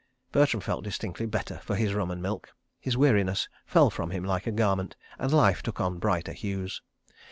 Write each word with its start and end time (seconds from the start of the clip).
Bertram 0.31 0.61
felt 0.61 0.83
distinctly 0.83 1.27
better 1.27 1.59
for 1.59 1.75
his 1.75 1.93
rum 1.93 2.09
and 2.09 2.23
milk. 2.23 2.55
His 2.79 2.97
weariness 2.97 3.47
fell 3.67 3.91
from 3.91 4.09
him 4.09 4.23
like 4.23 4.47
a 4.47 4.51
garment, 4.51 4.95
and 5.19 5.31
life 5.31 5.61
took 5.61 5.79
on 5.79 5.99
brighter 5.99 6.33
hues. 6.33 6.81